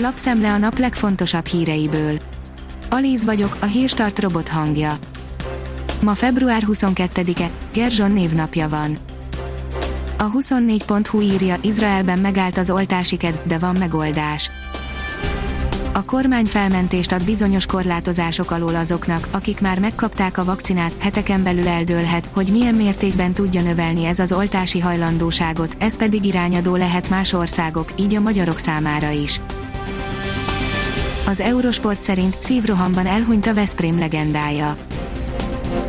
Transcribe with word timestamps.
Lapszemle 0.00 0.52
a 0.52 0.56
nap 0.56 0.78
legfontosabb 0.78 1.46
híreiből. 1.46 2.18
Alíz 2.90 3.24
vagyok, 3.24 3.56
a 3.60 3.64
hírstart 3.64 4.18
robot 4.18 4.48
hangja. 4.48 4.96
Ma 6.00 6.14
február 6.14 6.62
22-e, 6.66 7.50
Gerzson 7.72 8.12
névnapja 8.12 8.68
van. 8.68 8.98
A 10.18 10.30
24.hu 10.30 11.20
írja, 11.20 11.56
Izraelben 11.60 12.18
megállt 12.18 12.58
az 12.58 12.70
oltási 12.70 13.16
kedv, 13.16 13.38
de 13.46 13.58
van 13.58 13.76
megoldás. 13.78 14.50
A 15.92 16.04
kormány 16.04 16.46
felmentést 16.46 17.12
ad 17.12 17.24
bizonyos 17.24 17.66
korlátozások 17.66 18.50
alól 18.50 18.74
azoknak, 18.74 19.28
akik 19.30 19.60
már 19.60 19.78
megkapták 19.78 20.38
a 20.38 20.44
vakcinát, 20.44 20.92
heteken 20.98 21.42
belül 21.42 21.68
eldőlhet, 21.68 22.28
hogy 22.32 22.48
milyen 22.50 22.74
mértékben 22.74 23.32
tudja 23.32 23.62
növelni 23.62 24.04
ez 24.04 24.18
az 24.18 24.32
oltási 24.32 24.80
hajlandóságot, 24.80 25.76
ez 25.78 25.96
pedig 25.96 26.24
irányadó 26.24 26.76
lehet 26.76 27.10
más 27.10 27.32
országok, 27.32 27.88
így 27.96 28.14
a 28.14 28.20
magyarok 28.20 28.58
számára 28.58 29.10
is. 29.10 29.40
Az 31.28 31.40
Eurosport 31.40 32.02
szerint 32.02 32.36
szívrohamban 32.40 33.06
elhunyt 33.06 33.46
a 33.46 33.54
Veszprém 33.54 33.98
legendája. 33.98 34.76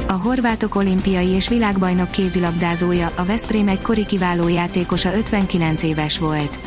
A 0.08 0.14
horvátok 0.14 0.76
olimpiai 0.76 1.28
és 1.28 1.48
világbajnok 1.48 2.12
kézilabdázója, 2.12 3.12
a 3.16 3.26
Veszprém 3.26 3.68
egykori 3.68 4.06
kiváló 4.06 4.48
játékosa 4.48 5.16
59 5.16 5.84
éves 5.84 6.20
volt. 6.20 6.60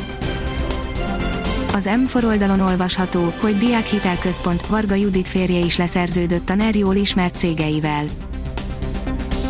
Az 1.75 1.91
M4 1.93 2.25
oldalon 2.25 2.61
olvasható, 2.61 3.33
hogy 3.41 3.59
Diákhitelközpont 3.59 4.67
Varga 4.67 4.95
Judit 4.95 5.29
férje 5.29 5.59
is 5.59 5.77
leszerződött 5.77 6.51
a 6.51 6.55
NER 6.55 6.77
ismert 6.95 7.37
cégeivel. 7.37 8.05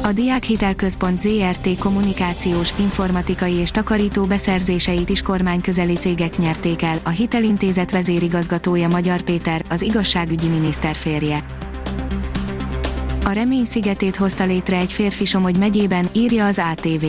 A 0.05 0.13
Diákhitelközpont 0.13 1.21
ZRT 1.21 1.79
kommunikációs, 1.79 2.75
informatikai 2.79 3.53
és 3.53 3.71
takarító 3.71 4.25
beszerzéseit 4.25 5.09
is 5.09 5.23
kormányközeli 5.23 5.95
cégek 5.95 6.39
nyerték 6.39 6.83
el, 6.83 6.99
a 7.05 7.09
hitelintézet 7.09 7.91
vezérigazgatója 7.91 8.89
Magyar 8.89 9.21
Péter, 9.21 9.65
az 9.69 9.83
igazságügyi 9.83 10.49
miniszter 10.49 10.95
férje. 10.95 11.45
A 13.25 13.31
remény 13.31 13.65
szigetét 13.65 14.17
hozta 14.17 14.45
létre 14.45 14.77
egy 14.77 14.93
férfi 14.93 15.25
Somogy 15.25 15.59
megyében, 15.59 16.09
írja 16.13 16.47
az 16.47 16.63
ATV. 16.73 17.05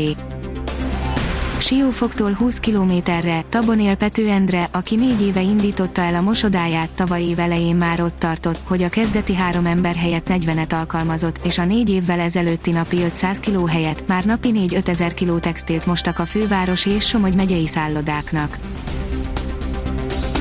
Siófoktól 1.74 2.34
20 2.34 2.60
kilométerre, 2.60 3.42
Tabon 3.50 3.80
él 3.80 3.96
Pető 3.96 4.30
Endre, 4.30 4.68
aki 4.72 4.96
négy 4.96 5.22
éve 5.22 5.42
indította 5.42 6.02
el 6.02 6.16
a 6.16 6.22
mosodáját, 6.22 6.90
tavaly 6.90 7.24
év 7.24 7.40
elején 7.40 7.76
már 7.76 8.02
ott 8.02 8.20
tartott, 8.20 8.60
hogy 8.64 8.84
a 8.84 8.90
kezdeti 8.90 9.36
három 9.36 9.66
ember 9.66 9.96
helyett 9.96 10.28
40-et 10.30 10.74
alkalmazott, 10.74 11.46
és 11.46 11.58
a 11.58 11.66
négy 11.66 11.90
évvel 11.90 12.20
ezelőtti 12.20 12.72
napi 12.72 13.02
500 13.02 13.38
kiló 13.38 13.66
helyett 13.66 14.08
már 14.08 14.26
napi 14.26 14.52
4-5 14.54 14.88
ezer 14.88 15.14
kiló 15.14 15.40
textilt 15.40 15.86
mostak 15.86 16.20
a 16.20 16.26
fővárosi 16.26 16.90
és 16.90 17.08
Somogy 17.08 17.36
megyei 17.36 17.68
szállodáknak. 17.68 18.58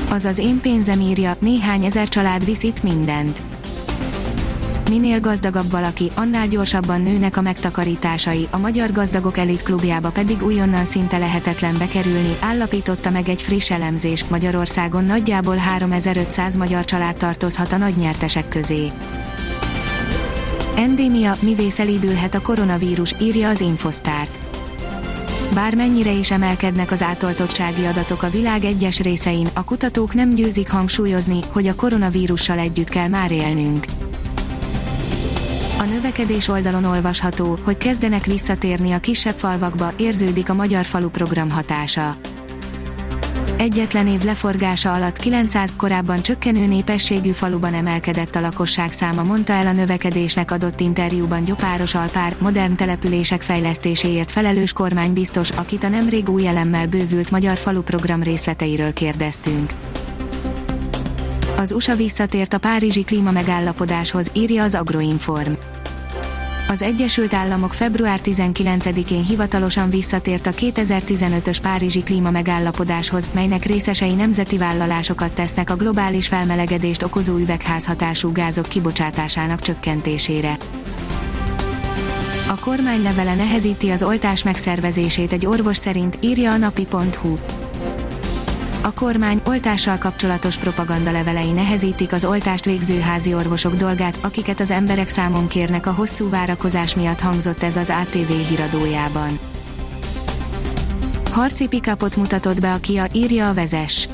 Az 0.09 0.25
az 0.25 0.37
én 0.37 0.59
pénzem 0.61 0.99
írja, 0.99 1.35
néhány 1.39 1.83
ezer 1.83 2.07
család 2.07 2.45
visz 2.45 2.63
itt 2.63 2.83
mindent 2.83 3.52
Minél 4.93 5.19
gazdagabb 5.19 5.71
valaki, 5.71 6.11
annál 6.15 6.47
gyorsabban 6.47 7.01
nőnek 7.01 7.37
a 7.37 7.41
megtakarításai, 7.41 8.47
a 8.51 8.57
Magyar 8.57 8.91
Gazdagok 8.91 9.37
Elit 9.37 9.63
Klubjába 9.63 10.09
pedig 10.09 10.43
újonnan 10.43 10.85
szinte 10.85 11.17
lehetetlen 11.17 11.75
bekerülni, 11.77 12.35
állapította 12.39 13.09
meg 13.09 13.29
egy 13.29 13.41
friss 13.41 13.71
elemzés, 13.71 14.25
Magyarországon 14.25 15.05
nagyjából 15.05 15.55
3500 15.55 16.55
magyar 16.55 16.85
család 16.85 17.17
tartozhat 17.17 17.71
a 17.71 17.77
nagy 17.77 17.95
nyertesek 17.95 18.47
közé. 18.47 18.91
Endémia, 20.75 21.35
mivé 21.39 21.69
szelídülhet 21.69 22.35
a 22.35 22.41
koronavírus, 22.41 23.15
írja 23.21 23.49
az 23.49 23.61
Infosztárt. 23.61 24.39
Bármennyire 25.53 26.11
is 26.11 26.31
emelkednek 26.31 26.91
az 26.91 27.01
átoltottsági 27.01 27.85
adatok 27.85 28.23
a 28.23 28.29
világ 28.29 28.63
egyes 28.63 28.99
részein, 28.99 29.47
a 29.53 29.63
kutatók 29.63 30.13
nem 30.13 30.33
győzik 30.33 30.69
hangsúlyozni, 30.69 31.39
hogy 31.51 31.67
a 31.67 31.75
koronavírussal 31.75 32.57
együtt 32.59 32.89
kell 32.89 33.07
már 33.07 33.31
élnünk. 33.31 33.85
A 35.83 35.85
növekedés 35.85 36.47
oldalon 36.47 36.83
olvasható, 36.83 37.57
hogy 37.63 37.77
kezdenek 37.77 38.25
visszatérni 38.25 38.91
a 38.91 38.99
kisebb 38.99 39.33
falvakba, 39.35 39.93
érződik 39.97 40.49
a 40.49 40.53
Magyar 40.53 40.85
Falu 40.85 41.09
program 41.09 41.49
hatása. 41.49 42.15
Egyetlen 43.57 44.07
év 44.07 44.23
leforgása 44.23 44.93
alatt 44.93 45.17
900 45.17 45.73
korábban 45.77 46.21
csökkenő 46.21 46.65
népességű 46.65 47.31
faluban 47.31 47.73
emelkedett 47.73 48.35
a 48.35 48.39
lakosság 48.39 48.91
száma, 48.91 49.23
mondta 49.23 49.53
el 49.53 49.67
a 49.67 49.71
növekedésnek 49.71 50.51
adott 50.51 50.79
interjúban 50.79 51.43
Gyopáros 51.43 51.95
Alpár, 51.95 52.35
modern 52.39 52.75
települések 52.75 53.41
fejlesztéséért 53.41 54.31
felelős 54.31 54.73
kormánybiztos, 54.73 55.49
akit 55.49 55.83
a 55.83 55.89
nemrég 55.89 56.29
új 56.29 56.47
elemmel 56.47 56.87
bővült 56.87 57.31
Magyar 57.31 57.57
Falu 57.57 57.81
program 57.81 58.23
részleteiről 58.23 58.93
kérdeztünk. 58.93 59.71
Az 61.63 61.71
USA 61.71 61.95
visszatért 61.95 62.53
a 62.53 62.57
Párizsi 62.57 63.03
klímamegállapodáshoz, 63.03 64.31
írja 64.33 64.63
az 64.63 64.75
Agroinform. 64.75 65.51
Az 66.67 66.81
Egyesült 66.81 67.33
Államok 67.33 67.73
február 67.73 68.19
19-én 68.23 69.23
hivatalosan 69.23 69.89
visszatért 69.89 70.47
a 70.47 70.51
2015-ös 70.51 71.57
Párizsi 71.61 72.03
klímamegállapodáshoz, 72.03 73.29
melynek 73.33 73.65
részesei 73.65 74.13
nemzeti 74.13 74.57
vállalásokat 74.57 75.31
tesznek 75.33 75.69
a 75.69 75.75
globális 75.75 76.27
felmelegedést 76.27 77.03
okozó 77.03 77.37
üvegházhatású 77.37 78.31
gázok 78.31 78.67
kibocsátásának 78.67 79.59
csökkentésére. 79.59 80.57
A 82.47 82.59
kormány 82.59 83.01
levele 83.01 83.35
nehezíti 83.35 83.89
az 83.89 84.03
oltás 84.03 84.43
megszervezését 84.43 85.31
egy 85.31 85.45
orvos 85.45 85.77
szerint, 85.77 86.17
írja 86.21 86.51
a 86.51 86.57
napi.hu. 86.57 87.37
A 88.85 88.93
kormány 88.93 89.41
oltással 89.45 89.97
kapcsolatos 89.97 90.57
propaganda 90.57 91.11
levelei 91.11 91.51
nehezítik 91.51 92.13
az 92.13 92.25
oltást 92.25 92.65
végző 92.65 92.99
házi 92.99 93.33
orvosok 93.33 93.75
dolgát, 93.75 94.17
akiket 94.21 94.59
az 94.59 94.71
emberek 94.71 95.09
számon 95.09 95.47
kérnek 95.47 95.87
a 95.87 95.91
hosszú 95.91 96.29
várakozás 96.29 96.95
miatt 96.95 97.19
hangzott 97.19 97.63
ez 97.63 97.75
az 97.75 97.93
ATV 98.01 98.47
híradójában. 98.47 99.39
Harci 101.31 101.67
pikapot 101.67 102.15
mutatott 102.15 102.61
be 102.61 102.73
a 102.73 102.77
Kia, 102.77 103.05
írja 103.13 103.49
a 103.49 103.53
vezes. 103.53 104.07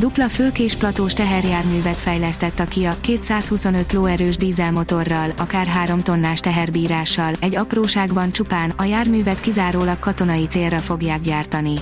Dupla 0.00 0.28
fölkés 0.28 0.74
platós 0.74 1.12
teherjárművet 1.12 2.00
fejlesztett 2.00 2.58
a 2.58 2.64
Kia 2.64 2.96
225 3.00 3.92
lóerős 3.92 4.36
dízelmotorral, 4.36 5.30
akár 5.36 5.66
3 5.66 6.02
tonnás 6.02 6.40
teherbírással, 6.40 7.34
egy 7.40 7.56
apróság 7.56 8.12
van 8.12 8.30
csupán, 8.30 8.72
a 8.76 8.84
járművet 8.84 9.40
kizárólag 9.40 9.98
katonai 9.98 10.46
célra 10.46 10.78
fogják 10.78 11.20
gyártani. 11.20 11.74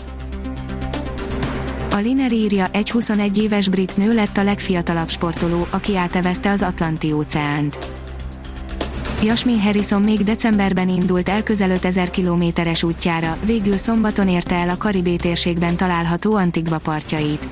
Liner 1.98 2.32
írja, 2.32 2.68
egy 2.72 2.90
21 2.90 3.38
éves 3.38 3.68
brit 3.68 3.96
nő 3.96 4.14
lett 4.14 4.36
a 4.36 4.42
legfiatalabb 4.42 5.08
sportoló, 5.08 5.66
aki 5.70 5.96
átevezte 5.96 6.50
az 6.50 6.62
Atlanti 6.62 7.12
óceánt. 7.12 7.78
Jasmin 9.22 9.60
Harrison 9.60 10.02
még 10.02 10.22
decemberben 10.22 10.88
indult 10.88 11.28
el 11.28 11.42
közel 11.42 11.70
5000 11.70 12.10
kilométeres 12.10 12.82
útjára, 12.82 13.36
végül 13.44 13.76
szombaton 13.76 14.28
érte 14.28 14.54
el 14.54 14.68
a 14.68 14.76
Karibé 14.76 15.16
térségben 15.16 15.76
található 15.76 16.34
Antigva 16.34 16.78
partjait. 16.78 17.48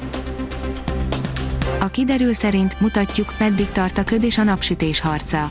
A 1.80 1.86
kiderül 1.86 2.32
szerint 2.32 2.80
mutatjuk, 2.80 3.34
meddig 3.38 3.70
tart 3.70 3.98
a 3.98 4.04
köd 4.04 4.22
és 4.22 4.38
a 4.38 4.42
napsütés 4.42 5.00
harca. 5.00 5.50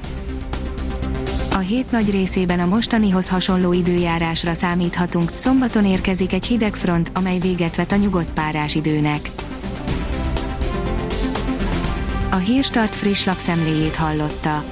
A 1.56 1.60
hét 1.60 1.92
nagy 1.92 2.12
részében 2.12 2.60
a 2.60 2.66
mostanihoz 2.66 3.30
hasonló 3.30 3.74
időjárásra 3.74 4.54
számíthatunk, 4.54 5.32
szombaton 5.36 5.86
érkezik 5.86 6.34
egy 6.34 6.46
hideg 6.46 6.76
front, 6.76 7.12
amely 7.14 7.40
véget 7.40 7.76
vet 7.76 7.92
a 7.92 7.96
nyugodt 7.96 8.32
párás 8.32 8.76
időnek. 8.76 9.20
A 12.32 12.36
Hírstart 12.36 12.96
friss 12.96 13.26
lapszemléjét 13.26 13.96
hallotta. 13.96 14.64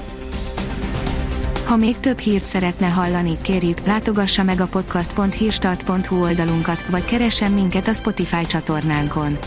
Ha 1.66 1.76
még 1.76 1.98
több 2.00 2.18
hírt 2.18 2.46
szeretne 2.46 2.86
hallani, 2.86 3.38
kérjük, 3.42 3.78
látogassa 3.86 4.42
meg 4.42 4.60
a 4.60 4.66
podcast.hírstart.hu 4.66 6.22
oldalunkat, 6.22 6.84
vagy 6.86 7.04
keressen 7.04 7.52
minket 7.52 7.88
a 7.88 7.92
Spotify 7.92 8.46
csatornánkon. 8.46 9.38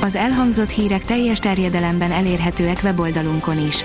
Az 0.00 0.16
elhangzott 0.16 0.70
hírek 0.70 1.04
teljes 1.04 1.38
terjedelemben 1.38 2.12
elérhetőek 2.12 2.80
weboldalunkon 2.82 3.66
is 3.66 3.84